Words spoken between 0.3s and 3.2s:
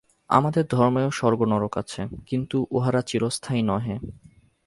আমাদের ধর্মেও স্বর্গ-নরক আছে, কিন্তু উহারা